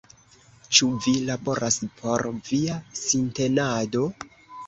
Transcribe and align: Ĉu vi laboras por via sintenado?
Ĉu 0.77 0.87
vi 1.07 1.11
laboras 1.25 1.77
por 1.99 2.25
via 2.47 2.79
sintenado? 3.01 4.09